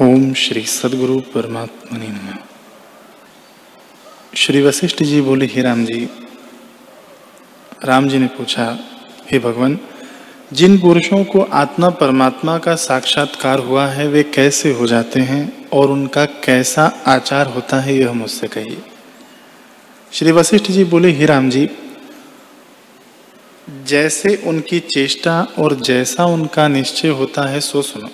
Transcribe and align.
ओम 0.00 0.34
श्री 0.34 0.62
सदगुरु 0.62 1.20
परमात्मा 1.20 1.98
ने 1.98 2.08
नमः। 2.08 2.36
श्री 4.36 4.62
वशिष्ठ 4.62 5.02
जी 5.02 5.20
बोले, 5.20 5.46
हे 5.46 5.62
राम 5.62 5.84
जी 5.84 6.08
राम 7.84 8.08
जी 8.08 8.18
ने 8.18 8.26
पूछा, 8.26 8.78
हे 9.30 9.38
भगवान, 9.38 9.78
जिन 10.52 10.78
पुरुषों 10.78 11.24
को 11.24 11.40
आत्मा 11.40 11.90
परमात्मा 11.90 12.58
का 12.58 12.74
साक्षात्कार 12.74 13.58
हुआ 13.58 13.86
है, 13.86 14.08
वे 14.08 14.22
कैसे 14.22 14.72
हो 14.72 14.86
जाते 14.86 15.20
हैं 15.20 15.68
और 15.68 15.90
उनका 15.90 16.24
कैसा 16.24 16.84
आचार 17.06 17.46
होता 17.46 17.80
है, 17.80 17.96
यह 17.96 18.12
मुझसे 18.12 18.48
कहिए? 18.48 18.82
श्री 20.12 20.32
वशिष्ठ 20.32 20.70
जी 20.70 20.84
बोले, 20.84 21.12
हे 21.12 21.26
राम 21.26 21.50
जी, 21.50 21.70
जैसे 23.86 24.42
उनकी 24.46 24.80
चेष्टा 24.80 25.42
और 25.58 25.74
जैसा 25.74 26.24
उनका 26.24 26.68
निश्चय 26.68 27.08
होता 27.08 27.42
है, 27.42 27.60
सो 27.60 27.82
सुनो। 27.82 28.10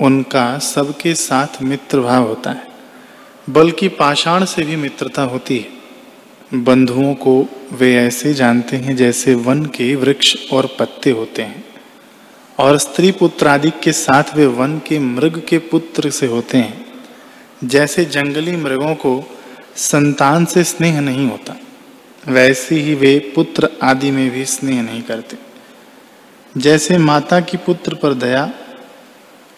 उनका 0.00 0.58
सबके 0.58 1.14
साथ 1.14 1.62
मित्र 1.62 2.00
भाव 2.00 2.28
होता 2.28 2.50
है। 2.50 2.66
बल्कि 3.50 3.88
पाषाण 3.88 4.44
से 4.44 4.62
भी 4.62 4.76
मित्रता 4.76 5.22
होती 5.22 5.58
है। 5.58 5.80
बंधुओं 6.64 7.14
को 7.14 7.46
वे 7.72 7.94
ऐसे 7.96 8.34
जानते 8.34 8.76
हैं 8.76 8.96
जैसे 8.96 9.34
वन 9.34 9.64
के 9.64 9.94
वृक्ष 9.96 10.36
और 10.52 10.76
पत्ते 10.78 11.10
होते 11.10 11.42
हैं। 11.42 11.64
और 12.58 12.78
स्त्री 12.78 13.12
पुत्र 13.12 13.46
आदि 13.46 13.70
के 13.70 13.92
साथ 13.92 14.24
वे 14.36 14.46
वन 14.46 14.78
के 14.78 14.98
मृग 14.98 15.42
के 15.48 15.58
पुत्र 15.58 16.10
से 16.10 16.26
होते 16.26 16.58
हैं। 16.58 16.86
जैसे 17.64 18.04
जंगली 18.04 18.56
मृगों 18.56 18.94
को 18.94 19.38
संतान 19.76 20.44
से 20.44 20.64
स्नेह 20.64 21.00
नहीं 21.00 21.30
होता, 21.30 21.56
वैसे 22.28 22.74
ही 22.74 22.94
वे 22.94 23.32
पुत्र 23.34 23.68
आदि 23.82 24.10
में 24.10 24.30
भी 24.30 24.44
स्नेह 24.44 24.82
नहीं 24.82 25.02
करते। 25.02 25.36
जैसे 26.56 26.98
माता 26.98 27.40
की 27.40 27.56
पुत्र 27.56 27.94
पर 27.94 28.14
दया 28.14 28.52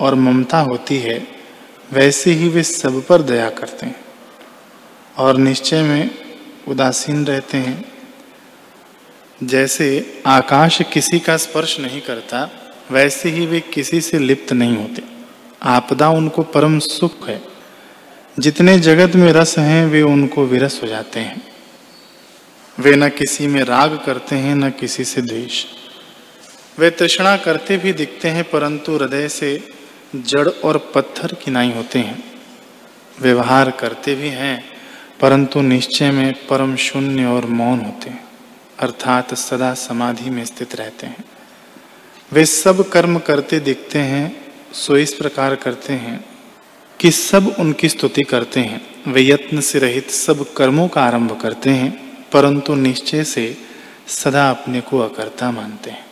और 0.02 0.15
ममता 0.15 0.59
होती 0.59 0.98
है, 0.98 1.29
वैसे 1.92 2.33
ही 2.33 2.48
वे 2.48 2.63
सब 2.63 3.07
पर 3.07 3.23
दया 3.23 3.51
करते 3.51 3.87
हैं। 3.87 4.01
और 5.18 5.37
निश्चय 5.37 5.82
में 5.82 6.10
उदासीन 6.68 7.27
रहते 7.27 7.59
हैं। 7.59 7.93
जैसे 9.43 10.23
आकाश 10.27 10.82
किसी 10.93 11.18
का 11.18 11.37
स्पर्श 11.37 11.80
नहीं 11.80 12.01
करता, 12.01 12.51
वैसे 12.90 13.29
ही 13.29 13.46
वे 13.46 13.60
किसी 13.60 14.01
से 14.01 14.18
लिप्त 14.18 14.52
नहीं 14.52 14.77
होते। 14.77 15.02
आपदा 15.62 16.09
उनको 16.09 16.43
परम 16.43 16.79
सुख 16.79 17.29
है। 17.29 17.43
जितने 18.38 18.79
जगत 18.79 19.16
में 19.16 19.32
रस 19.32 19.59
हैं, 19.59 19.87
वे 19.87 20.02
उनको 20.02 20.45
विरस 20.46 20.80
हो 20.82 20.88
जाते 20.88 21.21
हैं। 21.21 21.52
वे 22.79 22.96
न 22.96 23.09
किसी 23.09 23.46
में 23.46 23.62
राग 23.62 24.02
करते 24.07 24.37
हैं, 24.37 24.55
न 24.55 24.71
किसी 24.71 25.05
से 25.05 25.23
द्वेष। 25.23 25.65
वे 26.79 26.90
तृष्णा 26.90 27.37
करते 27.37 27.77
भी 27.77 27.93
दिखते 27.93 28.29
हैं, 28.29 28.51
परंतु 28.51 28.96
हृदय 28.96 29.29
से 29.29 29.82
जड़ 30.16 30.49
और 30.49 30.79
पत्थर 30.95 31.35
किनाई 31.35 31.73
होते 31.73 31.99
हैं। 31.99 32.23
व्यवहार 33.21 33.71
करते 33.71 34.15
भी 34.15 34.29
हैं, 34.29 34.65
परंतु 35.21 35.60
निश्चय 35.60 36.10
में 36.10 36.32
परम 36.46 36.77
शून्य 36.77 37.24
और 37.24 37.46
मौन 37.46 37.80
होते 37.80 38.10
हैं, 38.10 38.24
अर्थात 38.79 39.35
सदा 39.35 39.74
समाधि 39.74 40.30
में 40.30 40.45
स्थित 40.45 40.74
रहते 40.74 41.07
हैं। 41.07 41.24
वे 42.33 42.45
सब 42.46 42.88
कर्म 42.88 43.18
करते 43.18 43.60
दिखते 43.60 43.99
हैं, 43.99 44.46
सो 44.73 44.96
इस 44.96 45.15
प्रकार 45.15 45.55
करते 45.55 45.93
हैं 45.93 46.24
कि 47.01 47.10
सब 47.10 47.55
उनकी 47.59 47.88
स्तुति 47.88 48.23
करते 48.23 48.60
हैं। 48.60 49.13
वे 49.13 49.23
यत्न 49.23 49.60
से 49.60 49.79
रहित 49.79 50.10
सब 50.10 50.52
कर्मों 50.52 50.88
का 50.88 51.02
आरंभ 51.02 51.40
करते 51.40 51.71
हैं, 51.71 51.90
परंतु 52.33 52.74
निश्चय 52.74 53.24
से 53.24 53.57
सदा 54.09 54.51
अपने 54.51 54.80
को 54.80 54.99
अकर्ता 54.99 55.51
मानते 55.51 55.90
हैं। 55.90 56.07